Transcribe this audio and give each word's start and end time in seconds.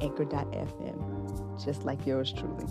anchor.fm, 0.00 1.64
just 1.64 1.84
like 1.84 2.06
yours 2.06 2.32
truly. 2.32 2.64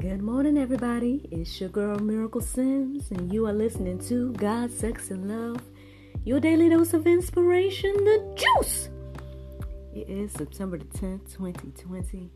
Good 0.00 0.22
morning, 0.22 0.58
everybody. 0.58 1.28
It's 1.30 1.60
your 1.60 1.70
girl 1.70 1.98
Miracle 1.98 2.40
Sims, 2.40 3.10
and 3.10 3.32
you 3.32 3.46
are 3.46 3.52
listening 3.52 3.98
to 4.08 4.32
God, 4.34 4.70
Sex, 4.70 5.10
and 5.10 5.28
Love, 5.28 5.62
your 6.24 6.40
daily 6.40 6.68
dose 6.68 6.94
of 6.94 7.06
inspiration, 7.06 7.92
the 7.92 8.34
juice. 8.36 8.88
It 9.94 10.08
is 10.08 10.32
September 10.32 10.78
the 10.78 10.84
10th, 10.86 11.32
2020 11.36 12.30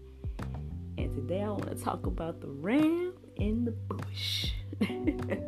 and 0.98 1.14
today 1.14 1.42
I 1.42 1.48
want 1.50 1.68
to 1.68 1.76
talk 1.76 2.06
about 2.06 2.40
the 2.40 2.48
ram 2.48 3.14
in 3.38 3.64
the 3.64 3.72
bush. 3.72 4.52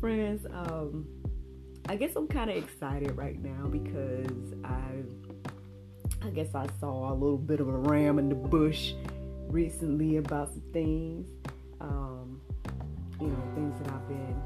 Friends, 0.00 0.46
um, 0.52 1.06
I 1.88 1.96
guess 1.96 2.16
I'm 2.16 2.28
kind 2.28 2.50
of 2.50 2.56
excited 2.56 3.16
right 3.16 3.42
now 3.42 3.66
because 3.66 4.54
I, 4.64 5.02
I 6.26 6.30
guess 6.30 6.54
I 6.54 6.66
saw 6.80 7.12
a 7.12 7.14
little 7.14 7.38
bit 7.38 7.60
of 7.60 7.68
a 7.68 7.76
ram 7.76 8.18
in 8.18 8.28
the 8.28 8.34
bush 8.34 8.92
recently 9.48 10.16
about 10.16 10.50
some 10.52 10.62
things, 10.72 11.26
um, 11.80 12.40
you 13.20 13.28
know, 13.28 13.42
things 13.54 13.78
that 13.80 13.92
I've 13.92 14.08
been 14.08 14.42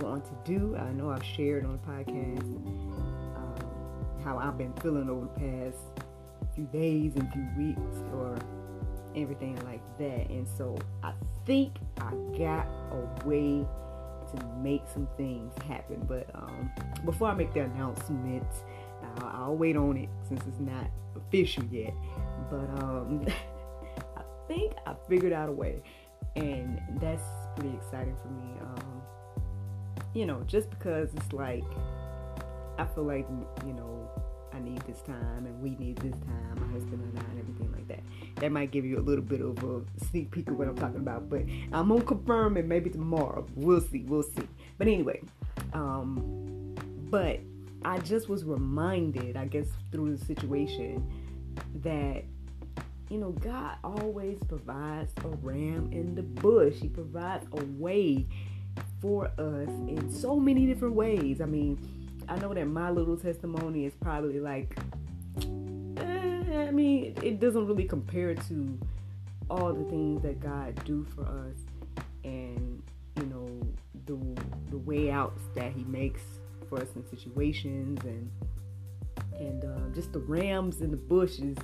wanting 0.00 0.22
to 0.22 0.36
do. 0.44 0.76
I 0.76 0.92
know 0.92 1.10
I've 1.10 1.24
shared 1.24 1.64
on 1.64 1.72
the 1.72 1.78
podcast 1.78 2.42
um, 3.36 4.24
how 4.24 4.38
I've 4.38 4.56
been 4.56 4.72
feeling 4.74 5.10
over 5.10 5.28
the 5.34 5.72
past 5.72 5.78
few 6.54 6.64
days 6.66 7.12
and 7.16 7.30
few 7.32 7.46
weeks, 7.58 7.98
or 8.14 8.38
everything 9.16 9.56
like 9.64 9.82
that. 9.98 10.28
And 10.30 10.46
so 10.56 10.76
I 11.02 11.12
think 11.44 11.76
I 11.98 12.10
got 12.36 12.66
a 12.92 13.26
way 13.26 13.66
to 14.34 14.46
make 14.62 14.82
some 14.92 15.08
things 15.16 15.52
happen. 15.66 16.04
But 16.06 16.28
um, 16.34 16.70
before 17.04 17.28
I 17.28 17.34
make 17.34 17.52
the 17.54 17.60
announcement, 17.60 18.46
I'll, 19.18 19.26
I'll, 19.26 19.56
wait 19.56 19.76
on 19.76 19.96
it 19.96 20.08
since 20.28 20.42
it's 20.46 20.60
not 20.60 20.88
official 21.16 21.64
yet. 21.64 21.94
But 22.50 22.68
um, 22.82 23.26
I 24.16 24.22
think 24.48 24.74
I 24.86 24.94
figured 25.08 25.32
out 25.32 25.48
a 25.48 25.52
way, 25.52 25.82
and 26.34 26.80
that's 27.00 27.22
pretty 27.56 27.74
exciting 27.74 28.16
for 28.16 28.28
me. 28.28 28.60
Um, 28.60 29.02
you 30.14 30.26
know, 30.26 30.42
just 30.46 30.70
because 30.70 31.12
it's 31.14 31.32
like 31.32 31.64
I 32.78 32.84
feel 32.86 33.04
like 33.04 33.26
you 33.66 33.72
know 33.72 34.10
I 34.56 34.60
need 34.60 34.80
this 34.82 35.02
time 35.02 35.44
and 35.44 35.60
we 35.60 35.76
need 35.76 35.98
this 35.98 36.14
time, 36.14 36.58
my 36.58 36.72
husband 36.72 37.02
and 37.02 37.18
I, 37.18 37.30
and 37.30 37.40
everything 37.40 37.72
like 37.72 37.86
that. 37.88 38.00
That 38.40 38.52
might 38.52 38.70
give 38.70 38.86
you 38.86 38.98
a 38.98 39.04
little 39.04 39.24
bit 39.24 39.42
of 39.42 39.62
a 39.62 39.82
sneak 40.06 40.30
peek 40.30 40.48
of 40.48 40.58
what 40.58 40.66
I'm 40.66 40.76
talking 40.76 41.00
about, 41.00 41.28
but 41.28 41.42
I'm 41.72 41.88
gonna 41.88 42.02
confirm 42.02 42.56
it 42.56 42.66
maybe 42.66 42.88
tomorrow. 42.88 43.46
We'll 43.54 43.82
see, 43.82 44.04
we'll 44.04 44.22
see. 44.22 44.48
But 44.78 44.86
anyway, 44.86 45.20
um, 45.74 46.74
but 47.10 47.40
I 47.84 47.98
just 47.98 48.28
was 48.30 48.44
reminded, 48.44 49.36
I 49.36 49.44
guess, 49.44 49.68
through 49.92 50.16
the 50.16 50.24
situation 50.24 51.06
that 51.82 52.24
you 53.08 53.18
know, 53.18 53.30
God 53.30 53.76
always 53.84 54.38
provides 54.48 55.12
a 55.24 55.28
ram 55.28 55.90
in 55.92 56.14
the 56.16 56.22
bush. 56.22 56.74
He 56.74 56.88
provides 56.88 57.46
a 57.52 57.64
way 57.78 58.26
for 59.00 59.26
us 59.26 59.68
in 59.68 60.12
so 60.12 60.36
many 60.36 60.66
different 60.66 60.94
ways. 60.94 61.40
I 61.40 61.44
mean, 61.44 61.78
I 62.28 62.38
know 62.38 62.52
that 62.52 62.66
my 62.66 62.90
little 62.90 63.16
testimony 63.16 63.84
is 63.86 63.94
probably 64.00 64.40
like, 64.40 64.76
eh, 65.98 66.66
I 66.66 66.70
mean, 66.70 67.14
it 67.22 67.40
doesn't 67.40 67.66
really 67.66 67.84
compare 67.84 68.34
to 68.34 68.78
all 69.48 69.72
the 69.72 69.84
things 69.84 70.22
that 70.22 70.40
God 70.40 70.82
do 70.84 71.06
for 71.14 71.22
us, 71.22 71.56
and 72.24 72.82
you 73.16 73.26
know 73.26 73.60
the 74.06 74.18
the 74.70 74.78
way 74.78 75.10
outs 75.10 75.42
that 75.54 75.72
He 75.72 75.84
makes 75.84 76.22
for 76.68 76.80
us 76.80 76.88
in 76.96 77.08
situations, 77.08 78.00
and 78.04 78.30
and 79.38 79.64
uh, 79.64 79.94
just 79.94 80.12
the 80.12 80.18
rams 80.18 80.80
in 80.80 80.90
the 80.90 80.96
bushes 80.96 81.56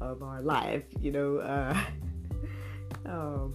of 0.00 0.22
our 0.22 0.40
life. 0.40 0.84
You 1.00 1.12
know, 1.12 1.36
uh, 1.38 1.78
um, 3.04 3.54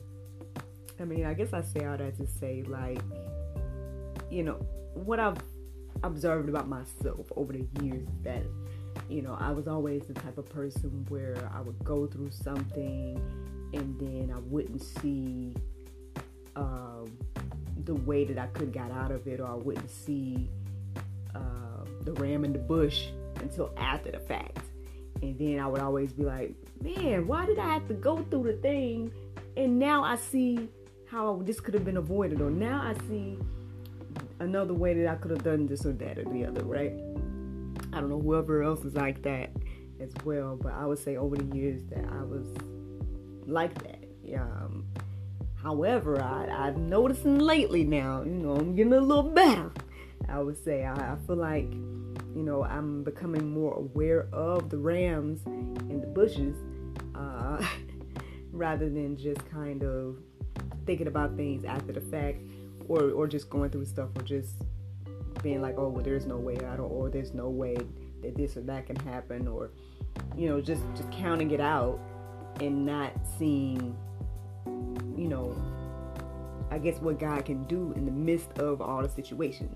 I 0.99 1.05
mean, 1.05 1.25
I 1.25 1.33
guess 1.33 1.53
I 1.53 1.61
say 1.61 1.85
all 1.85 1.97
that 1.97 2.17
to 2.17 2.27
say 2.27 2.63
like, 2.67 3.01
you 4.29 4.43
know, 4.43 4.55
what 4.93 5.19
I've 5.19 5.37
observed 6.03 6.49
about 6.49 6.67
myself 6.67 7.31
over 7.35 7.53
the 7.53 7.65
years 7.83 8.07
that 8.23 8.43
you 9.09 9.21
know 9.21 9.37
I 9.39 9.51
was 9.51 9.67
always 9.67 10.03
the 10.05 10.13
type 10.13 10.37
of 10.37 10.49
person 10.49 11.05
where 11.09 11.49
I 11.53 11.61
would 11.61 11.83
go 11.83 12.07
through 12.07 12.31
something 12.31 13.21
and 13.73 13.99
then 13.99 14.33
I 14.35 14.39
wouldn't 14.39 14.81
see 14.81 15.53
um, 16.55 17.17
the 17.83 17.95
way 17.95 18.23
that 18.25 18.37
I 18.37 18.47
could 18.47 18.73
got 18.73 18.91
out 18.91 19.11
of 19.11 19.27
it 19.27 19.39
or 19.39 19.47
I 19.47 19.55
wouldn't 19.55 19.91
see 19.91 20.49
uh, 21.33 21.83
the 22.01 22.13
ram 22.13 22.45
in 22.45 22.53
the 22.53 22.59
bush 22.59 23.07
until 23.41 23.73
after 23.77 24.11
the 24.11 24.19
fact. 24.19 24.59
And 25.21 25.37
then 25.39 25.59
I 25.59 25.67
would 25.67 25.81
always 25.81 26.13
be 26.13 26.23
like 26.23 26.53
man 26.81 27.27
why 27.27 27.45
did 27.45 27.59
I 27.59 27.73
have 27.73 27.87
to 27.87 27.93
go 27.93 28.17
through 28.29 28.43
the 28.43 28.57
thing? 28.57 29.11
And 29.57 29.79
now 29.79 30.03
I 30.03 30.15
see 30.15 30.69
how 31.07 31.41
this 31.45 31.59
could 31.59 31.73
have 31.73 31.85
been 31.85 31.97
avoided 31.97 32.41
or 32.41 32.49
now 32.49 32.81
I 32.81 32.93
see 33.07 33.37
another 34.39 34.73
way 34.73 34.93
that 34.93 35.07
I 35.07 35.15
could 35.15 35.31
have 35.31 35.43
done 35.43 35.67
this 35.67 35.85
or 35.85 35.93
that 35.93 36.17
or 36.17 36.25
the 36.25 36.45
other, 36.45 36.63
right? 36.63 36.93
I 37.93 37.99
don't 37.99 38.09
know 38.09 38.19
whoever 38.19 38.63
else 38.63 38.83
is 38.83 38.95
like 38.95 39.21
that 39.23 39.51
as 39.99 40.11
well, 40.23 40.57
but 40.61 40.73
I 40.73 40.85
would 40.85 40.99
say 40.99 41.17
over 41.17 41.35
the 41.35 41.55
years 41.55 41.81
that 41.89 42.05
I 42.11 42.23
was 42.23 42.45
like 43.45 43.73
that. 43.83 44.03
Um, 44.35 44.85
however, 45.61 46.21
I, 46.21 46.45
I'm 46.47 46.89
noticing 46.89 47.39
lately 47.39 47.83
now, 47.83 48.23
you 48.23 48.31
know, 48.31 48.55
I'm 48.55 48.75
getting 48.75 48.93
a 48.93 48.99
little 48.99 49.23
better. 49.23 49.71
I 50.27 50.39
would 50.39 50.61
say 50.63 50.83
I, 50.83 51.13
I 51.13 51.15
feel 51.27 51.37
like, 51.37 51.71
you 51.71 52.43
know, 52.43 52.63
I'm 52.63 53.03
becoming 53.03 53.49
more 53.49 53.75
aware 53.75 54.27
of 54.33 54.69
the 54.69 54.77
rams 54.77 55.41
and 55.45 56.01
the 56.01 56.07
bushes, 56.07 56.55
uh, 57.13 57.65
rather 58.51 58.89
than 58.89 59.15
just 59.15 59.47
kind 59.49 59.83
of 59.83 60.17
thinking 60.85 61.07
about 61.07 61.35
things 61.35 61.63
after 61.65 61.93
the 61.93 62.01
fact 62.01 62.39
or 62.87 63.11
or 63.11 63.27
just 63.27 63.49
going 63.49 63.69
through 63.69 63.85
stuff 63.85 64.09
or 64.15 64.21
just 64.23 64.63
being 65.43 65.61
like 65.61 65.75
oh 65.77 65.89
well 65.89 66.03
there's 66.03 66.25
no 66.25 66.37
way 66.37 66.57
out 66.65 66.79
or, 66.79 67.09
there's 67.09 67.33
no 67.33 67.49
way 67.49 67.75
that 68.21 68.35
this 68.35 68.57
or 68.57 68.61
that 68.61 68.87
can 68.87 68.95
happen 68.97 69.47
or 69.47 69.69
you 70.35 70.49
know 70.49 70.61
just 70.61 70.81
just 70.95 71.09
counting 71.11 71.51
it 71.51 71.59
out 71.59 71.99
and 72.61 72.85
not 72.85 73.11
seeing 73.37 73.95
you 75.17 75.27
know 75.27 75.55
i 76.71 76.77
guess 76.77 76.99
what 76.99 77.19
god 77.19 77.45
can 77.45 77.63
do 77.65 77.93
in 77.95 78.05
the 78.05 78.11
midst 78.11 78.57
of 78.59 78.81
all 78.81 79.01
the 79.01 79.09
situations. 79.09 79.75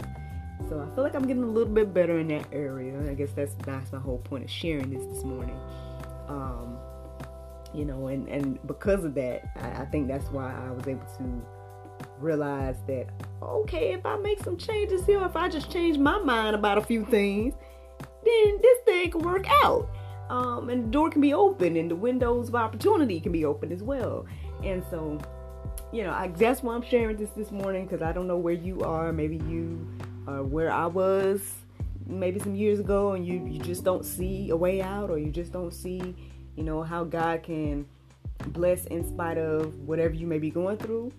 So 0.68 0.80
i 0.80 0.96
feel 0.96 1.04
like 1.04 1.16
i'm 1.16 1.26
getting 1.26 1.44
a 1.44 1.48
little 1.48 1.74
bit 1.74 1.94
better 1.94 2.20
in 2.20 2.28
that 2.30 2.48
area. 2.52 3.00
I 3.10 3.14
guess 3.14 3.32
that's 3.32 3.56
that's 3.66 3.92
my 3.92 4.00
whole 4.00 4.18
point 4.20 4.44
of 4.44 4.50
sharing 4.52 4.90
this 4.90 5.06
this 5.06 5.24
morning. 5.24 5.58
Um 6.28 6.78
you 7.74 7.86
know 7.86 8.08
and 8.08 8.28
and 8.28 8.60
because 8.66 9.04
of 9.04 9.14
that 9.16 9.52
I, 9.56 9.84
I 9.84 9.86
think 9.86 10.08
that's 10.08 10.26
why 10.32 10.52
i 10.52 10.72
was 10.72 10.88
able 10.88 11.06
to 11.18 11.46
realize 12.22 12.76
that 12.88 13.08
okay, 13.42 13.94
if 13.94 14.06
I 14.06 14.18
make 14.18 14.44
some 14.44 14.58
changes 14.58 15.06
here, 15.06 15.24
if 15.24 15.36
I 15.36 15.50
just 15.50 15.72
change 15.72 15.98
my 15.98 16.20
mind 16.20 16.56
about 16.56 16.78
a 16.78 16.82
few 16.82 17.06
things, 17.06 17.54
then 18.24 18.60
this 18.62 18.78
thing 18.86 19.12
can 19.12 19.22
work 19.22 19.46
out. 19.64 19.90
Um, 20.30 20.70
and 20.70 20.86
the 20.86 20.88
door 20.90 21.10
can 21.10 21.22
be 21.22 21.34
open 21.34 21.76
and 21.76 21.90
the 21.90 21.96
windows 21.96 22.50
of 22.50 22.56
opportunity 22.56 23.20
can 23.20 23.32
be 23.32 23.46
open 23.46 23.72
as 23.72 23.82
well. 23.82 24.28
And 24.64 24.84
so, 24.92 25.20
you 25.92 26.04
know, 26.04 26.12
I 26.12 26.28
that's 26.28 26.62
why 26.62 26.76
I'm 26.76 26.84
sharing 26.84 27.18
this 27.18 27.32
this 27.32 27.52
morning 27.52 27.86
because 27.86 28.02
I 28.02 28.12
don't 28.12 28.28
know 28.28 28.38
where 28.38 28.54
you 28.54 28.82
are. 28.82 29.12
Maybe 29.12 29.38
you 29.48 29.88
are 30.28 30.44
where 30.44 30.72
I 30.72 30.86
was 30.86 31.42
maybe 32.06 32.40
some 32.40 32.56
years 32.56 32.80
ago 32.80 33.14
and 33.14 33.26
you, 33.26 33.46
you 33.46 33.60
just 33.60 33.84
don't 33.84 34.06
see 34.06 34.50
a 34.50 34.56
way 34.56 34.82
out 34.82 35.10
or 35.10 35.18
you 35.18 35.32
just 35.32 35.52
don't 35.52 35.74
see, 35.74 36.16
you 36.56 36.64
know, 36.64 36.84
how 36.84 37.04
God 37.04 37.44
can 37.44 37.86
bless 38.48 38.86
in 38.86 39.08
spite 39.08 39.38
of 39.38 39.76
whatever 39.80 40.14
you 40.14 40.28
may 40.28 40.40
be 40.40 40.50
going 40.50 40.78
through. 40.78 41.12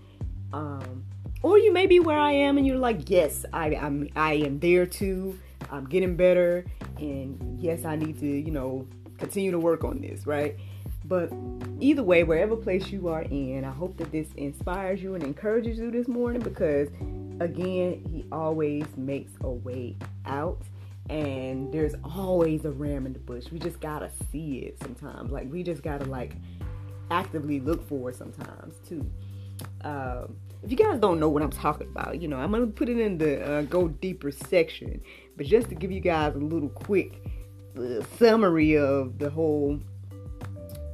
Um, 0.52 1.04
or 1.42 1.58
you 1.58 1.72
may 1.72 1.86
be 1.86 2.00
where 2.00 2.18
I 2.18 2.32
am 2.32 2.58
and 2.58 2.66
you're 2.66 2.76
like, 2.76 3.08
yes, 3.08 3.44
I, 3.52 3.74
I'm 3.74 4.08
I 4.16 4.34
am 4.34 4.58
there 4.58 4.86
too. 4.86 5.38
I'm 5.70 5.86
getting 5.86 6.16
better 6.16 6.64
and 6.98 7.58
yes, 7.60 7.84
I 7.84 7.96
need 7.96 8.18
to, 8.20 8.26
you 8.26 8.50
know, 8.50 8.86
continue 9.18 9.50
to 9.50 9.58
work 9.58 9.84
on 9.84 10.00
this, 10.00 10.26
right? 10.26 10.56
But 11.04 11.32
either 11.80 12.02
way, 12.02 12.24
wherever 12.24 12.56
place 12.56 12.90
you 12.90 13.08
are 13.08 13.22
in, 13.22 13.64
I 13.64 13.70
hope 13.70 13.96
that 13.96 14.12
this 14.12 14.28
inspires 14.36 15.02
you 15.02 15.14
and 15.14 15.24
encourages 15.24 15.78
you 15.78 15.90
this 15.90 16.06
morning 16.06 16.40
because, 16.40 16.88
again, 17.40 18.04
He 18.10 18.24
always 18.30 18.84
makes 18.96 19.32
a 19.40 19.50
way 19.50 19.96
out. 20.26 20.62
And 21.08 21.72
there's 21.72 21.94
always 22.04 22.64
a 22.64 22.70
ram 22.70 23.06
in 23.06 23.12
the 23.12 23.18
bush. 23.18 23.46
We 23.50 23.58
just 23.58 23.80
gotta 23.80 24.10
see 24.30 24.58
it 24.58 24.78
sometimes. 24.80 25.32
Like, 25.32 25.50
we 25.50 25.64
just 25.64 25.82
gotta, 25.82 26.04
like, 26.04 26.36
actively 27.10 27.58
look 27.58 27.86
for 27.88 28.10
it 28.10 28.16
sometimes, 28.16 28.74
too. 28.88 29.04
Um, 29.82 30.36
if 30.62 30.70
you 30.70 30.76
guys 30.76 31.00
don't 31.00 31.18
know 31.18 31.28
what 31.28 31.42
I'm 31.42 31.50
talking 31.50 31.88
about, 31.88 32.20
you 32.20 32.28
know, 32.28 32.36
I'm 32.36 32.50
gonna 32.50 32.66
put 32.66 32.88
it 32.88 32.98
in 32.98 33.18
the 33.18 33.42
uh, 33.42 33.62
go 33.62 33.88
deeper 33.88 34.30
section. 34.30 35.00
But 35.36 35.46
just 35.46 35.68
to 35.70 35.74
give 35.74 35.90
you 35.90 36.00
guys 36.00 36.34
a 36.34 36.38
little 36.38 36.68
quick 36.68 37.22
uh, 37.78 38.02
summary 38.18 38.76
of 38.76 39.18
the 39.18 39.30
whole 39.30 39.80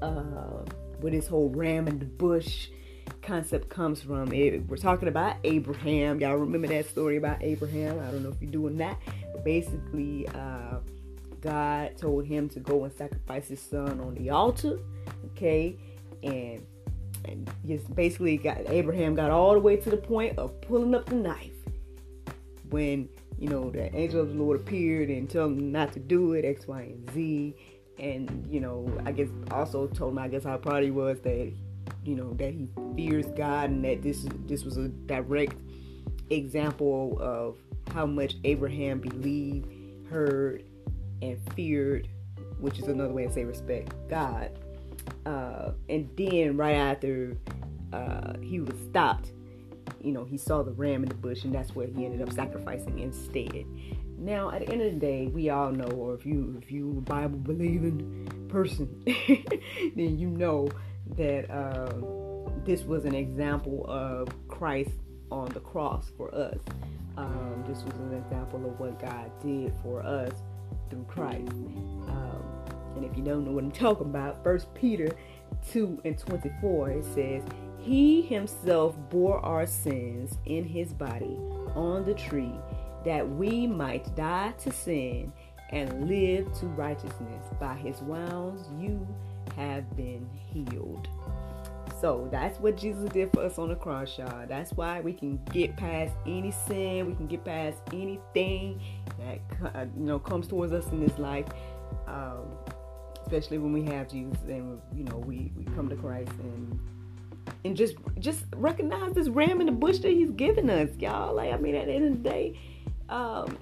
uh, 0.03 0.65
where 1.01 1.13
this 1.13 1.27
whole 1.27 1.51
ram 1.51 1.89
in 1.89 1.99
the 1.99 2.05
bush 2.05 2.69
concept 3.23 3.69
comes 3.69 4.01
from. 4.03 4.33
It, 4.33 4.67
we're 4.69 4.77
talking 4.77 5.09
about 5.09 5.37
Abraham. 5.45 6.21
Y'all 6.21 6.37
remember 6.37 6.69
that 6.69 6.89
story 6.89 7.17
about 7.17 7.43
Abraham? 7.43 7.99
I 8.01 8.11
don't 8.11 8.23
know 8.23 8.31
if 8.31 8.41
you're 8.41 8.51
doing 8.51 8.77
that, 8.79 8.99
but 9.33 9.45
basically, 9.45 10.29
uh, 10.29 10.79
God 11.41 11.97
told 11.97 12.25
him 12.25 12.49
to 12.51 12.61
go 12.61 12.85
and 12.85 12.93
sacrifice 12.93 13.49
his 13.49 13.61
son 13.61 14.01
on 14.01 14.15
the 14.15 14.31
altar. 14.31 14.79
Okay, 15.33 15.77
and 16.23 16.65
just 17.67 17.95
basically 17.95 18.37
got 18.37 18.59
Abraham 18.69 19.15
got 19.15 19.31
all 19.31 19.53
the 19.55 19.61
way 19.61 19.77
to 19.77 19.91
the 19.91 19.97
point 19.97 20.39
of 20.39 20.61
pulling 20.63 20.95
up 20.95 21.07
the 21.07 21.17
knife 21.17 21.53
when 22.71 23.09
you 23.39 23.49
know 23.49 23.71
the 23.71 23.95
angel 23.95 24.21
of 24.21 24.29
the 24.29 24.35
Lord 24.35 24.61
appeared 24.61 25.09
and 25.09 25.29
told 25.29 25.53
him 25.53 25.73
not 25.73 25.93
to 25.93 26.01
do 26.01 26.33
it 26.33 26.45
X, 26.45 26.67
Y, 26.67 26.83
and 26.83 27.11
Z. 27.13 27.57
And 27.99 28.47
you 28.51 28.61
know 28.61 28.87
i 29.07 29.11
guess 29.11 29.29
also 29.51 29.87
told 29.87 30.13
him 30.13 30.19
i 30.19 30.29
guess 30.29 30.45
how 30.45 30.59
proud 30.59 30.83
he 30.83 30.91
was 30.91 31.19
that 31.21 31.51
you 32.05 32.15
know 32.15 32.35
that 32.35 32.53
he 32.53 32.69
fears 32.95 33.27
god 33.37 33.71
and 33.71 33.85
that 33.85 34.03
this 34.03 34.27
this 34.47 34.65
was 34.65 34.77
a 34.77 34.89
direct 34.89 35.57
example 36.31 37.17
of 37.21 37.57
how 37.95 38.05
much 38.05 38.35
abraham 38.45 39.01
believed 39.01 39.67
heard 40.11 40.65
and 41.23 41.39
feared 41.55 42.09
which 42.61 42.79
is 42.79 42.89
another 42.89 43.13
way 43.13 43.27
to 43.27 43.33
say 43.33 43.45
respect 43.45 43.95
god 44.09 44.59
uh, 45.25 45.73
and 45.89 46.09
then 46.17 46.57
right 46.57 46.77
after 46.77 47.37
uh, 47.93 48.35
he 48.41 48.61
was 48.61 48.79
stopped 48.89 49.33
you 50.01 50.13
know 50.13 50.25
he 50.25 50.37
saw 50.37 50.63
the 50.63 50.73
ram 50.73 51.03
in 51.03 51.09
the 51.09 51.15
bush 51.15 51.45
and 51.45 51.55
that's 51.55 51.75
where 51.75 51.87
he 51.87 52.05
ended 52.05 52.23
up 52.23 52.33
sacrificing 52.33 52.99
instead 52.99 53.65
now, 54.19 54.51
at 54.51 54.67
the 54.67 54.73
end 54.73 54.83
of 54.83 54.93
the 54.95 54.99
day, 54.99 55.27
we 55.27 55.51
all 55.51 55.71
know, 55.71 55.89
or 55.89 56.15
if 56.15 56.25
you 56.25 56.59
if 56.63 56.73
you 56.73 56.91
a 56.99 57.01
Bible 57.03 57.39
believing 57.39 58.27
person, 58.49 59.03
then 59.05 60.19
you 60.19 60.29
know 60.31 60.69
that 61.17 61.51
uh, 61.51 61.93
this 62.65 62.83
was 62.83 63.05
an 63.05 63.15
example 63.15 63.85
of 63.87 64.29
Christ 64.49 64.93
on 65.31 65.49
the 65.51 65.61
cross 65.61 66.11
for 66.17 66.35
us. 66.35 66.59
Um, 67.19 67.65
this 67.69 67.83
was 67.85 67.95
an 67.97 68.15
example 68.15 68.65
of 68.65 68.81
what 68.81 69.01
God 69.01 69.31
did 69.43 69.75
for 69.83 70.03
us 70.03 70.33
through 70.89 71.05
Christ. 71.05 71.53
Um, 71.53 72.16
and 72.97 73.05
if 73.05 73.17
you 73.17 73.23
don't 73.23 73.45
know 73.45 73.53
what 73.53 73.65
I'm 73.65 73.71
talking 73.73 74.07
about, 74.07 74.43
First 74.43 74.73
Peter 74.75 75.09
2 75.71 76.03
and 76.05 76.19
24, 76.19 76.91
it 76.91 77.05
says, 77.15 77.43
He 77.79 78.23
himself 78.23 78.97
bore 79.11 79.39
our 79.41 79.67
sins 79.67 80.39
in 80.47 80.65
his 80.65 80.93
body 80.93 81.39
on 81.75 82.05
the 82.05 82.15
tree 82.15 82.55
that 83.05 83.29
we 83.29 83.67
might 83.67 84.15
die 84.17 84.53
to 84.59 84.73
sin 84.73 85.33
and 85.71 86.09
live 86.09 86.53
to 86.61 86.67
righteousness. 86.67 87.47
By 87.61 87.75
his 87.75 88.01
wounds 88.03 88.69
you 88.79 89.07
have 89.57 89.97
been 89.97 90.29
healed. 90.53 91.09
So 92.01 92.29
that's 92.31 92.61
what 92.61 92.77
Jesus 92.77 93.09
did 93.11 93.33
for 93.33 93.41
us 93.41 93.59
on 93.59 93.71
the 93.71 93.75
cross, 93.75 94.19
y'all. 94.19 94.47
That's 94.47 94.73
why 94.73 95.01
we 95.01 95.13
can 95.13 95.41
get 95.51 95.77
past 95.77 96.15
any 96.27 96.51
sin, 96.51 97.07
we 97.07 97.15
can 97.15 97.27
get 97.27 97.45
past 97.45 97.79
anything 97.93 98.81
that 99.19 99.41
uh, 99.75 99.87
you 99.97 100.05
know 100.05 100.19
comes 100.19 100.47
towards 100.47 100.73
us 100.73 100.87
in 100.93 101.01
this 101.01 101.19
life. 101.19 101.47
Um, 102.07 102.43
especially 103.27 103.59
when 103.59 103.73
we 103.73 103.83
have 103.83 104.09
Jesus 104.09 104.39
and 104.47 104.81
you 104.95 105.05
know 105.05 105.17
we, 105.19 105.53
we 105.57 105.65
come 105.75 105.89
to 105.89 105.97
Christ 105.97 106.31
and 106.39 106.79
and 107.65 107.77
just 107.77 107.97
just 108.19 108.45
recognize 108.55 109.13
this 109.13 109.29
ram 109.29 109.61
in 109.61 109.67
the 109.67 109.73
bush 109.73 109.99
that 109.99 110.13
he's 110.13 110.31
given 110.31 110.71
us, 110.71 110.91
y'all. 110.99 111.35
Like 111.35 111.53
I 111.53 111.57
mean, 111.57 111.75
at 111.75 111.87
the 111.87 111.93
end 111.93 112.05
of 112.05 112.23
the 112.23 112.31
day, 112.31 112.61
um, 113.09 113.59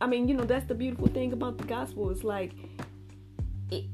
I 0.00 0.06
mean, 0.06 0.28
you 0.28 0.34
know, 0.34 0.44
that's 0.44 0.66
the 0.66 0.74
beautiful 0.74 1.08
thing 1.08 1.32
about 1.32 1.58
the 1.58 1.64
gospel. 1.64 2.10
It's 2.10 2.24
like 2.24 2.52
it, 3.70 3.84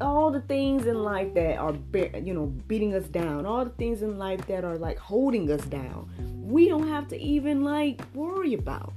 all 0.00 0.30
the 0.30 0.40
things 0.42 0.86
in 0.86 1.02
life 1.02 1.34
that 1.34 1.58
are, 1.58 1.74
you 2.20 2.34
know, 2.34 2.46
beating 2.46 2.94
us 2.94 3.06
down, 3.06 3.46
all 3.46 3.64
the 3.64 3.70
things 3.70 4.02
in 4.02 4.18
life 4.18 4.44
that 4.46 4.64
are 4.64 4.76
like 4.76 4.98
holding 4.98 5.50
us 5.50 5.64
down, 5.66 6.10
we 6.44 6.68
don't 6.68 6.88
have 6.88 7.08
to 7.08 7.20
even 7.20 7.62
like 7.62 8.00
worry 8.14 8.54
about. 8.54 8.92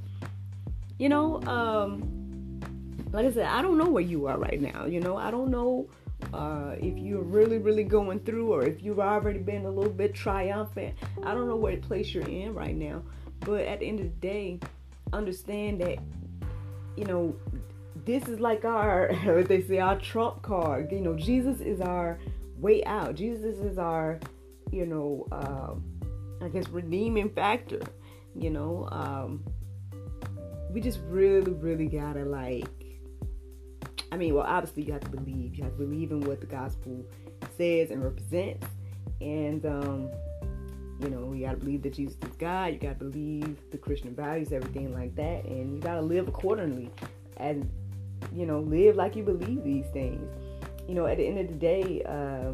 You 0.98 1.10
know, 1.10 1.42
um, 1.44 2.20
like 3.12 3.25
I 3.25 3.31
said, 3.31 3.46
I 3.46 3.62
don't 3.62 3.78
know 3.78 3.90
where 3.90 4.04
you 4.04 4.28
are 4.28 4.38
right 4.38 4.62
now. 4.62 4.86
You 4.86 5.00
know, 5.00 5.18
I 5.18 5.31
don't 5.31 5.50
know 5.50 5.88
uh, 6.34 6.75
if 6.78 6.98
you're 6.98 7.24
really, 7.24 7.58
really 7.58 7.84
going 7.84 8.19
through 8.22 8.54
or 8.54 8.63
if 8.63 8.81
you've 8.84 9.00
already 9.00 9.40
been 9.40 9.66
a 9.66 9.69
little 9.69 9.92
bit 9.92 10.13
triumphant. 10.13 10.96
I 11.24 11.34
don't 11.34 11.48
know 11.48 11.56
what 11.56 11.81
place 11.81 12.13
you're 12.13 12.28
in 12.28 12.54
right 12.54 12.75
now. 12.75 13.04
But 13.42 13.62
at 13.62 13.80
the 13.80 13.88
end 13.88 14.00
of 14.00 14.06
the 14.06 14.28
day, 14.28 14.60
understand 15.13 15.81
that 15.81 15.98
you 16.96 17.06
know 17.06 17.36
this 18.06 18.28
is 18.28 18.40
like 18.40 18.66
our 18.66 19.13
what 19.25 19.48
they 19.48 19.62
say 19.62 19.80
our 19.80 20.00
trump 20.00 20.42
card 20.42 20.92
you 20.92 21.02
know 21.02 21.16
jesus 21.16 21.60
is 21.62 21.81
our 21.81 22.18
way 22.58 22.84
out 22.86 23.16
jesus 23.16 23.58
is 23.60 23.78
our 23.78 24.19
you 24.72 24.86
know 24.86 25.25
um, 25.31 25.84
i 26.42 26.48
guess 26.48 26.68
redeeming 26.69 27.30
factor 27.30 27.81
you 28.36 28.50
know 28.50 28.88
um, 28.92 29.44
we 30.72 30.80
just 30.80 31.00
really 31.08 31.54
really 31.54 31.88
gotta 31.88 32.24
like 32.24 32.90
i 34.12 34.18
mean 34.18 34.34
well 34.34 34.46
obviously 34.46 34.84
you 34.84 34.92
have 34.92 35.02
to 35.02 35.10
believe 35.10 35.56
you 35.56 35.63
have 35.63 35.74
to 35.74 35.80
believe 35.80 36.12
in 36.12 36.22
what 36.22 36.40
the 36.40 36.48
gospel 36.48 37.06
says 37.58 37.92
and 37.92 38.04
represents 38.04 38.68
and 39.22 39.66
um, 39.66 40.10
you 41.02 41.10
know, 41.10 41.34
you 41.34 41.46
got 41.46 41.52
to 41.54 41.58
believe 41.58 41.81
that 41.84 41.94
Jesus 41.94 42.16
is 42.22 42.36
God. 42.38 42.74
You 42.74 42.80
got 42.80 43.00
to 43.00 43.06
believe 43.06 43.58
the 43.72 43.78
Christian 43.78 44.16
values, 44.16 44.52
everything 44.52 44.94
like 44.94 45.16
that. 45.16 45.46
And 45.46 45.75
you 45.75 45.80
got 45.81 45.96
to 45.96 46.02
live 46.02 46.28
accordingly 46.28 46.92
and, 47.38 47.69
you 48.34 48.46
know, 48.46 48.60
live 48.60 48.96
like 48.96 49.16
you 49.16 49.24
believe 49.24 49.63
these 49.63 49.86
things. 49.94 50.30
You 50.88 50.96
know, 50.96 51.08
at 51.08 51.18
the 51.18 51.25
end 51.25 51.39
of 51.39 51.48
the 51.48 51.53
day, 51.53 52.03
uh, 52.03 52.53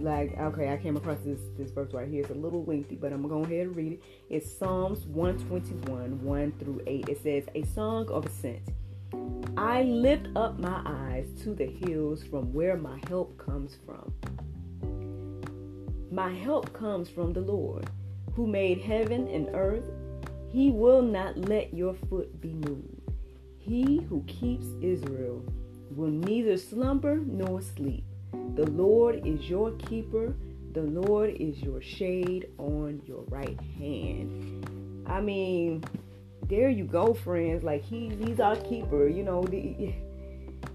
like, 0.00 0.38
okay, 0.38 0.72
I 0.72 0.76
came 0.76 0.96
across 0.96 1.18
this, 1.24 1.40
this 1.58 1.70
verse 1.70 1.92
right 1.92 2.08
here. 2.08 2.22
It's 2.22 2.30
a 2.30 2.34
little 2.34 2.64
lengthy, 2.64 2.94
but 2.94 3.12
I'm 3.12 3.26
going 3.26 3.44
to 3.44 3.48
go 3.48 3.54
ahead 3.54 3.66
and 3.66 3.76
read 3.76 3.92
it. 3.92 4.02
It's 4.30 4.56
Psalms 4.56 5.04
121, 5.06 6.22
1 6.22 6.52
through 6.60 6.80
8. 6.86 7.08
It 7.08 7.22
says, 7.22 7.44
A 7.54 7.64
song 7.74 8.08
of 8.10 8.26
ascent. 8.26 8.62
I 9.56 9.82
lift 9.82 10.28
up 10.34 10.58
my 10.58 10.82
eyes 10.84 11.28
to 11.42 11.54
the 11.54 11.66
hills 11.66 12.22
from 12.24 12.52
where 12.52 12.76
my 12.76 12.98
help 13.08 13.36
comes 13.38 13.76
from. 13.84 14.12
My 16.10 16.32
help 16.32 16.72
comes 16.72 17.08
from 17.08 17.32
the 17.32 17.40
Lord, 17.40 17.88
who 18.34 18.46
made 18.46 18.80
heaven 18.80 19.28
and 19.28 19.48
earth. 19.54 19.84
He 20.50 20.70
will 20.70 21.02
not 21.02 21.36
let 21.36 21.72
your 21.72 21.94
foot 22.08 22.40
be 22.40 22.54
moved. 22.54 23.12
He 23.58 24.00
who 24.08 24.22
keeps 24.26 24.66
Israel 24.80 25.44
will 25.94 26.10
neither 26.10 26.56
slumber 26.56 27.16
nor 27.16 27.62
sleep. 27.62 28.04
The 28.54 28.70
Lord 28.70 29.26
is 29.26 29.48
your 29.48 29.72
keeper. 29.72 30.34
The 30.72 30.82
Lord 30.82 31.36
is 31.38 31.60
your 31.60 31.80
shade 31.80 32.48
on 32.58 33.02
your 33.06 33.22
right 33.28 33.60
hand. 33.78 35.04
I 35.06 35.20
mean, 35.20 35.84
there 36.48 36.68
you 36.68 36.84
go, 36.84 37.14
friends. 37.14 37.62
Like 37.62 37.82
he, 37.82 38.08
he's 38.08 38.40
our 38.40 38.56
keeper. 38.56 39.08
You 39.08 39.22
know, 39.22 39.42
the, 39.42 39.56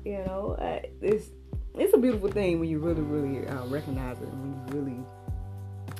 you 0.05 0.24
know, 0.25 0.57
uh, 0.59 0.79
it's 1.01 1.29
it's 1.75 1.93
a 1.93 1.97
beautiful 1.97 2.31
thing 2.31 2.59
when 2.59 2.69
you 2.69 2.79
really, 2.79 3.01
really 3.01 3.47
uh, 3.47 3.65
recognize 3.67 4.17
it. 4.19 4.29
When 4.29 4.53
you 4.53 4.79
really 4.79 4.97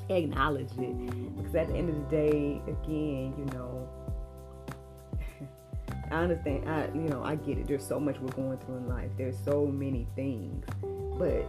acknowledge 0.10 0.72
it 0.78 1.36
because 1.36 1.56
at 1.56 1.68
the 1.68 1.76
end 1.76 1.90
of 1.90 1.96
the 1.96 2.16
day 2.16 2.62
again 2.68 3.34
you 3.38 3.46
know 3.54 3.90
i 6.12 6.16
understand 6.16 6.68
i 6.70 6.86
you 6.94 7.10
know 7.10 7.22
i 7.24 7.36
get 7.36 7.58
it 7.58 7.68
there's 7.68 7.86
so 7.86 8.00
much 8.00 8.18
we're 8.20 8.30
going 8.30 8.58
through 8.60 8.78
in 8.78 8.88
life 8.88 9.10
there's 9.18 9.38
so 9.44 9.66
many 9.66 10.08
things 10.16 10.66
but 11.18 11.46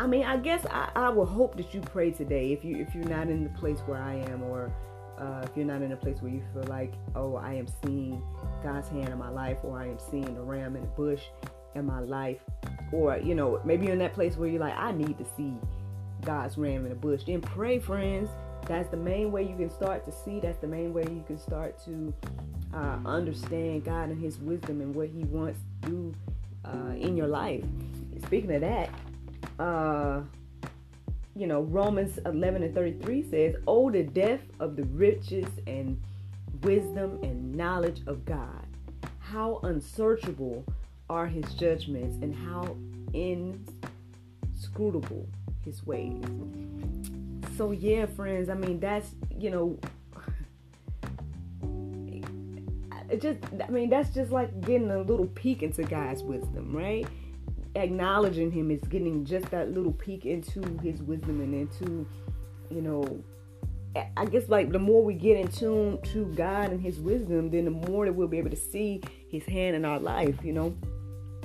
i 0.00 0.06
mean 0.06 0.24
i 0.24 0.36
guess 0.36 0.66
i, 0.70 0.90
I 0.96 1.08
will 1.10 1.26
hope 1.26 1.56
that 1.56 1.72
you 1.72 1.80
pray 1.80 2.10
today 2.10 2.52
if 2.52 2.64
you 2.64 2.76
if 2.76 2.94
you're 2.94 3.04
not 3.04 3.28
in 3.28 3.44
the 3.44 3.50
place 3.50 3.78
where 3.80 4.02
i 4.02 4.14
am 4.14 4.42
or 4.42 4.72
uh, 5.18 5.42
if 5.44 5.56
you're 5.56 5.66
not 5.66 5.82
in 5.82 5.92
a 5.92 5.96
place 5.96 6.20
where 6.20 6.32
you 6.32 6.42
feel 6.52 6.64
like 6.64 6.94
oh 7.14 7.36
i 7.36 7.52
am 7.52 7.66
seeing 7.84 8.22
god's 8.62 8.88
hand 8.88 9.08
in 9.08 9.18
my 9.18 9.30
life 9.30 9.58
or 9.62 9.78
i 9.78 9.86
am 9.86 9.98
seeing 9.98 10.34
the 10.34 10.40
ram 10.40 10.76
in 10.76 10.82
the 10.82 10.88
bush 10.88 11.22
in 11.74 11.86
my 11.86 12.00
life 12.00 12.40
or 12.92 13.18
you 13.18 13.34
know 13.34 13.60
maybe 13.64 13.84
you're 13.84 13.94
in 13.94 13.98
that 13.98 14.14
place 14.14 14.36
where 14.36 14.48
you're 14.48 14.60
like 14.60 14.76
i 14.76 14.92
need 14.92 15.16
to 15.18 15.24
see 15.36 15.54
God's 16.24 16.56
ram 16.56 16.84
in 16.84 16.88
the 16.88 16.94
bush. 16.94 17.24
Then 17.24 17.40
pray, 17.40 17.78
friends. 17.78 18.30
That's 18.66 18.88
the 18.88 18.96
main 18.96 19.32
way 19.32 19.42
you 19.42 19.56
can 19.56 19.70
start 19.70 20.04
to 20.04 20.12
see. 20.12 20.40
That's 20.40 20.58
the 20.58 20.68
main 20.68 20.92
way 20.92 21.02
you 21.02 21.24
can 21.26 21.38
start 21.38 21.82
to 21.84 22.14
uh, 22.72 22.98
understand 23.04 23.84
God 23.84 24.10
and 24.10 24.22
His 24.22 24.38
wisdom 24.38 24.80
and 24.80 24.94
what 24.94 25.08
He 25.08 25.24
wants 25.24 25.60
to 25.82 25.88
do 25.88 26.14
uh, 26.64 26.94
in 26.96 27.16
your 27.16 27.26
life. 27.26 27.64
Speaking 28.24 28.54
of 28.54 28.60
that, 28.60 28.90
uh, 29.58 30.22
you 31.34 31.46
know, 31.46 31.62
Romans 31.62 32.18
11 32.26 32.62
and 32.62 32.74
33 32.74 33.30
says, 33.30 33.54
Oh, 33.66 33.90
the 33.90 34.02
depth 34.02 34.44
of 34.60 34.76
the 34.76 34.84
riches 34.84 35.46
and 35.66 36.00
wisdom 36.62 37.18
and 37.22 37.54
knowledge 37.54 38.02
of 38.06 38.24
God. 38.24 38.66
How 39.18 39.60
unsearchable 39.62 40.64
are 41.08 41.26
his 41.26 41.44
judgments 41.54 42.16
and 42.22 42.34
how 42.34 42.76
inscrutable 43.14 45.26
his 45.64 45.86
ways. 45.86 46.22
So, 47.56 47.70
yeah, 47.70 48.06
friends, 48.06 48.48
I 48.48 48.54
mean, 48.54 48.80
that's, 48.80 49.14
you 49.30 49.50
know, 49.50 49.78
it 53.10 53.20
just, 53.20 53.38
I 53.62 53.70
mean, 53.70 53.90
that's 53.90 54.10
just 54.10 54.32
like 54.32 54.60
getting 54.62 54.90
a 54.90 55.00
little 55.00 55.26
peek 55.26 55.62
into 55.62 55.82
God's 55.82 56.22
wisdom, 56.22 56.74
right? 56.74 57.06
Acknowledging 57.74 58.50
him 58.50 58.70
is 58.70 58.80
getting 58.88 59.24
just 59.24 59.50
that 59.50 59.72
little 59.72 59.92
peek 59.92 60.26
into 60.26 60.60
his 60.82 61.02
wisdom 61.02 61.40
and 61.40 61.54
into, 61.54 62.06
you 62.70 62.82
know, 62.82 63.22
I 64.16 64.24
guess 64.24 64.48
like 64.48 64.70
the 64.72 64.78
more 64.78 65.04
we 65.04 65.14
get 65.14 65.36
in 65.36 65.48
tune 65.48 66.00
to 66.12 66.26
God 66.34 66.70
and 66.70 66.80
his 66.80 66.98
wisdom, 66.98 67.50
then 67.50 67.66
the 67.66 67.70
more 67.70 68.06
that 68.06 68.12
we'll 68.12 68.28
be 68.28 68.38
able 68.38 68.50
to 68.50 68.56
see 68.56 69.02
his 69.28 69.44
hand 69.44 69.76
in 69.76 69.84
our 69.84 69.98
life, 69.98 70.36
you 70.42 70.52
know. 70.52 70.74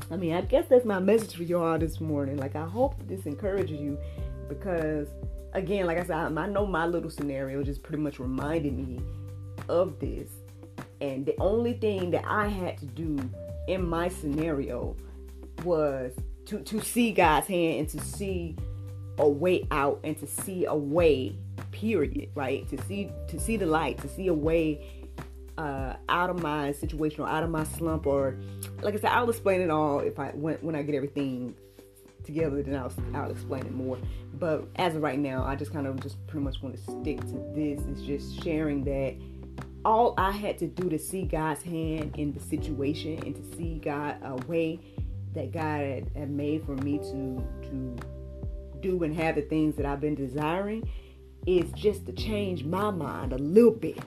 I 0.10 0.16
mean, 0.16 0.34
I 0.34 0.42
guess 0.42 0.68
that's 0.70 0.86
my 0.86 1.00
message 1.00 1.36
for 1.36 1.44
y'all 1.44 1.78
this 1.78 2.00
morning. 2.00 2.38
Like 2.38 2.56
I 2.56 2.66
hope 2.66 2.96
this 3.08 3.26
encourages 3.26 3.80
you 3.82 3.98
because 4.48 5.10
again, 5.54 5.86
like 5.86 5.98
I 5.98 6.04
said, 6.04 6.38
I 6.38 6.48
know 6.48 6.66
my 6.66 6.86
little 6.86 7.10
scenario 7.10 7.64
just 7.64 7.84
pretty 7.84 8.02
much 8.02 8.20
reminded 8.20 8.78
me 8.78 9.02
of 9.68 10.00
this. 10.00 10.30
And 11.02 11.26
the 11.26 11.36
only 11.40 11.74
thing 11.74 12.12
that 12.12 12.24
I 12.26 12.48
had 12.48 12.78
to 12.78 12.86
do 12.86 13.18
in 13.68 13.88
my 13.88 14.08
scenario 14.08 14.96
was 15.64 16.14
to 16.46 16.60
to 16.60 16.82
see 16.82 17.12
God's 17.12 17.48
hand 17.48 17.80
and 17.80 17.90
to 17.90 18.00
see 18.00 18.56
a 19.18 19.28
way 19.28 19.68
out 19.72 20.00
and 20.04 20.18
to 20.20 20.28
see 20.28 20.66
a 20.66 20.76
way 20.76 21.36
period 21.72 22.30
right? 22.36 22.68
To 22.70 22.82
see 22.86 23.12
to 23.28 23.40
see 23.40 23.58
the 23.58 23.66
light 23.66 23.98
to 24.00 24.08
see 24.08 24.28
a 24.28 24.34
way 24.34 25.06
uh, 25.58 25.96
out 26.08 26.30
of 26.30 26.42
my 26.42 26.72
situation 26.72 27.22
or 27.22 27.28
out 27.28 27.44
of 27.44 27.50
my 27.50 27.64
slump 27.64 28.06
or 28.06 28.38
like 28.82 28.94
I 28.94 28.98
said 28.98 29.12
I'll 29.12 29.30
explain 29.30 29.62
it 29.62 29.70
all 29.70 30.00
if 30.00 30.20
I 30.20 30.30
when, 30.30 30.56
when 30.58 30.76
I 30.76 30.84
get 30.84 30.96
everything 30.96 31.56
together 32.24 32.62
then 32.62 32.76
I'll, 32.76 32.94
I'll 33.14 33.32
explain 33.32 33.66
it 33.66 33.74
more. 33.74 33.98
But 34.34 34.68
as 34.76 34.96
of 34.96 35.02
right 35.02 35.20
now 35.20 35.44
I 35.44 35.56
just 35.56 35.74
kind 35.74 35.88
of 35.88 36.00
just 36.00 36.26
pretty 36.28 36.44
much 36.44 36.62
want 36.62 36.76
to 36.76 36.82
stick 36.82 37.22
to 37.22 37.44
this. 37.56 37.82
It's 37.90 38.02
just 38.02 38.44
sharing 38.44 38.84
that 38.84 39.16
all 39.84 40.14
I 40.18 40.32
had 40.32 40.58
to 40.60 40.68
do 40.68 40.90
to 40.90 41.00
see 41.00 41.24
God's 41.24 41.64
hand 41.64 42.16
in 42.18 42.34
the 42.34 42.40
situation 42.40 43.20
and 43.26 43.36
to 43.36 43.58
see 43.58 43.80
God 43.80 44.18
a 44.22 44.36
way 44.48 44.80
that 45.38 45.52
God 45.52 45.82
had, 45.82 46.12
had 46.16 46.30
made 46.30 46.66
for 46.66 46.76
me 46.76 46.98
to 46.98 47.44
to 47.70 47.96
do 48.82 49.04
and 49.04 49.16
have 49.16 49.36
the 49.36 49.42
things 49.42 49.76
that 49.76 49.86
I've 49.86 50.02
been 50.02 50.16
desiring 50.16 50.88
is 51.46 51.72
just 51.74 52.06
to 52.08 52.12
change 52.12 52.64
my 52.64 52.92
mind 52.92 53.34
a 53.34 53.38
little 53.38 53.72
bit. 53.72 54.00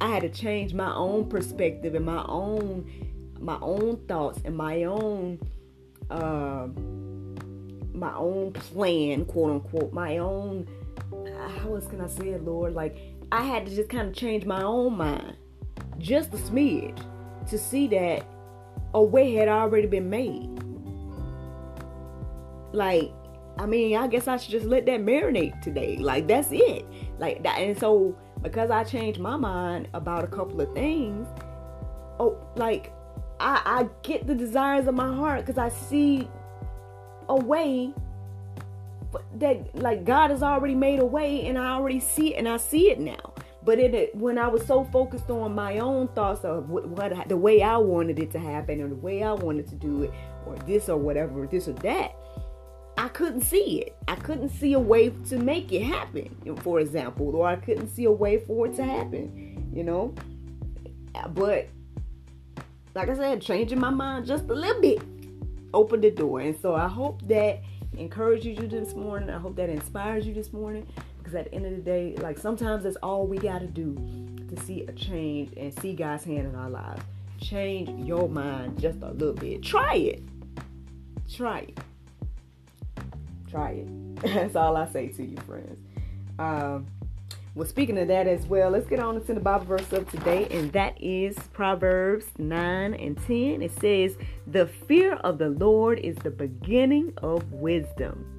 I 0.00 0.08
had 0.08 0.22
to 0.22 0.28
change 0.28 0.74
my 0.74 0.94
own 0.94 1.28
perspective 1.28 1.94
and 1.94 2.04
my 2.04 2.24
own 2.26 2.90
my 3.40 3.58
own 3.60 3.96
thoughts 4.06 4.40
and 4.44 4.56
my 4.56 4.84
own 4.84 5.40
uh, 6.10 6.68
my 7.92 8.14
own 8.14 8.52
plan, 8.52 9.24
quote 9.24 9.50
unquote, 9.50 9.92
my 9.92 10.18
own 10.18 10.68
how 11.58 11.74
else 11.74 11.86
can 11.86 12.00
I 12.00 12.08
say 12.08 12.30
it, 12.30 12.44
Lord? 12.44 12.74
Like 12.74 12.98
I 13.32 13.42
had 13.42 13.66
to 13.66 13.74
just 13.74 13.88
kind 13.88 14.08
of 14.08 14.14
change 14.14 14.44
my 14.44 14.62
own 14.62 14.96
mind, 14.96 15.36
just 15.98 16.34
a 16.34 16.36
smidge, 16.36 17.00
to 17.48 17.58
see 17.58 17.86
that 17.88 18.26
a 18.96 19.02
way 19.02 19.34
had 19.34 19.46
already 19.46 19.86
been 19.86 20.08
made. 20.08 20.48
Like, 22.72 23.12
I 23.58 23.66
mean, 23.66 23.94
I 23.94 24.06
guess 24.08 24.26
I 24.26 24.38
should 24.38 24.50
just 24.50 24.64
let 24.64 24.86
that 24.86 25.00
marinate 25.00 25.60
today. 25.60 25.98
Like, 25.98 26.26
that's 26.26 26.48
it. 26.50 26.86
Like 27.18 27.42
that, 27.42 27.58
and 27.58 27.78
so 27.78 28.16
because 28.42 28.70
I 28.70 28.84
changed 28.84 29.20
my 29.20 29.36
mind 29.36 29.88
about 29.92 30.24
a 30.24 30.26
couple 30.26 30.60
of 30.60 30.72
things, 30.72 31.28
oh, 32.18 32.38
like 32.56 32.92
I, 33.38 33.60
I 33.64 33.88
get 34.02 34.26
the 34.26 34.34
desires 34.34 34.86
of 34.86 34.94
my 34.94 35.14
heart 35.14 35.40
because 35.44 35.58
I 35.58 35.68
see 35.68 36.28
a 37.28 37.36
way 37.36 37.92
that 39.36 39.74
like 39.74 40.04
God 40.04 40.30
has 40.30 40.42
already 40.42 40.74
made 40.74 41.00
a 41.00 41.06
way 41.06 41.46
and 41.46 41.58
I 41.58 41.68
already 41.72 42.00
see 42.00 42.34
it 42.34 42.38
and 42.38 42.48
I 42.48 42.56
see 42.56 42.90
it 42.90 42.98
now. 42.98 43.34
But 43.66 43.80
it, 43.80 44.14
when 44.14 44.38
I 44.38 44.46
was 44.46 44.64
so 44.64 44.84
focused 44.84 45.28
on 45.28 45.52
my 45.52 45.80
own 45.80 46.06
thoughts 46.08 46.44
of 46.44 46.70
what, 46.70 46.88
what 46.88 47.28
the 47.28 47.36
way 47.36 47.62
I 47.62 47.76
wanted 47.76 48.20
it 48.20 48.30
to 48.30 48.38
happen 48.38 48.80
or 48.80 48.88
the 48.88 48.94
way 48.94 49.24
I 49.24 49.32
wanted 49.32 49.66
to 49.66 49.74
do 49.74 50.04
it 50.04 50.12
or 50.46 50.54
this 50.58 50.88
or 50.88 50.96
whatever, 50.96 51.48
this 51.48 51.66
or 51.66 51.72
that, 51.72 52.14
I 52.96 53.08
couldn't 53.08 53.40
see 53.40 53.82
it. 53.82 53.96
I 54.06 54.14
couldn't 54.14 54.50
see 54.50 54.74
a 54.74 54.78
way 54.78 55.10
to 55.10 55.38
make 55.38 55.72
it 55.72 55.82
happen, 55.82 56.36
for 56.62 56.78
example, 56.78 57.34
or 57.34 57.48
I 57.48 57.56
couldn't 57.56 57.88
see 57.88 58.04
a 58.04 58.12
way 58.12 58.38
for 58.38 58.68
it 58.68 58.76
to 58.76 58.84
happen, 58.84 59.68
you 59.74 59.82
know. 59.82 60.14
But 61.34 61.68
like 62.94 63.08
I 63.08 63.16
said, 63.16 63.42
changing 63.42 63.80
my 63.80 63.90
mind 63.90 64.26
just 64.26 64.44
a 64.44 64.54
little 64.54 64.80
bit 64.80 65.02
opened 65.74 66.04
the 66.04 66.12
door. 66.12 66.38
And 66.38 66.56
so 66.56 66.76
I 66.76 66.86
hope 66.86 67.20
that 67.26 67.62
encourages 67.98 68.58
you 68.58 68.68
this 68.68 68.94
morning. 68.94 69.28
I 69.28 69.38
hope 69.38 69.56
that 69.56 69.70
inspires 69.70 70.24
you 70.24 70.34
this 70.34 70.52
morning. 70.52 70.86
Because 71.26 71.40
at 71.40 71.50
the 71.50 71.54
end 71.56 71.66
of 71.66 71.72
the 71.72 71.82
day, 71.82 72.14
like 72.18 72.38
sometimes 72.38 72.84
that's 72.84 72.94
all 73.02 73.26
we 73.26 73.36
got 73.38 73.58
to 73.58 73.66
do 73.66 73.96
to 74.48 74.62
see 74.62 74.82
a 74.82 74.92
change 74.92 75.52
and 75.56 75.76
see 75.80 75.92
God's 75.92 76.22
hand 76.22 76.46
in 76.46 76.54
our 76.54 76.70
lives. 76.70 77.02
Change 77.40 78.06
your 78.06 78.28
mind 78.28 78.80
just 78.80 79.02
a 79.02 79.10
little 79.10 79.34
bit. 79.34 79.60
Try 79.60 79.94
it. 79.96 80.22
Try 81.28 81.58
it. 81.58 81.78
Try 83.50 83.70
it. 83.70 84.22
that's 84.22 84.54
all 84.54 84.76
I 84.76 84.86
say 84.86 85.08
to 85.08 85.24
you, 85.24 85.36
friends. 85.38 85.80
Um, 86.38 86.86
well, 87.56 87.66
speaking 87.66 87.98
of 87.98 88.06
that 88.06 88.28
as 88.28 88.46
well, 88.46 88.70
let's 88.70 88.86
get 88.86 89.00
on 89.00 89.16
into 89.16 89.34
the 89.34 89.40
Bible 89.40 89.64
verse 89.64 89.92
of 89.92 90.08
today, 90.08 90.46
and 90.52 90.70
that 90.74 90.96
is 91.02 91.36
Proverbs 91.52 92.26
9 92.38 92.94
and 92.94 93.16
10. 93.26 93.62
It 93.62 93.72
says, 93.80 94.16
The 94.46 94.68
fear 94.68 95.14
of 95.14 95.38
the 95.38 95.48
Lord 95.48 95.98
is 95.98 96.14
the 96.22 96.30
beginning 96.30 97.14
of 97.16 97.52
wisdom 97.52 98.35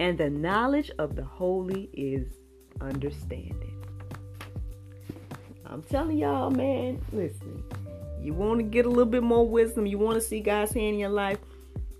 and 0.00 0.16
the 0.16 0.30
knowledge 0.30 0.90
of 0.98 1.14
the 1.14 1.22
holy 1.22 1.90
is 1.92 2.26
understanding. 2.80 3.84
I'm 5.66 5.82
telling 5.82 6.16
y'all, 6.16 6.50
man, 6.50 7.04
listen, 7.12 7.62
you 8.18 8.32
want 8.32 8.60
to 8.60 8.62
get 8.62 8.86
a 8.86 8.88
little 8.88 9.04
bit 9.04 9.22
more 9.22 9.46
wisdom, 9.46 9.84
you 9.84 9.98
want 9.98 10.14
to 10.14 10.22
see 10.22 10.40
God's 10.40 10.72
hand 10.72 10.94
in 10.94 10.98
your 10.98 11.10
life, 11.10 11.38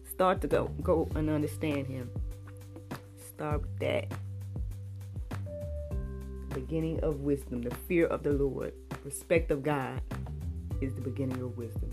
start 0.09 0.41
to 0.41 0.49
go 0.49 0.69
go 0.83 1.09
and 1.15 1.29
understand 1.29 1.87
him. 1.87 2.11
Start 3.19 3.61
with 3.61 3.79
that. 3.81 4.11
Beginning 6.55 7.01
of 7.01 7.21
wisdom, 7.21 7.61
the 7.61 7.75
fear 7.87 8.07
of 8.07 8.23
the 8.23 8.33
Lord, 8.33 8.73
respect 9.05 9.51
of 9.51 9.63
God 9.63 10.01
is 10.81 10.95
the 10.95 11.03
beginning 11.03 11.43
of 11.43 11.59
wisdom. 11.59 11.93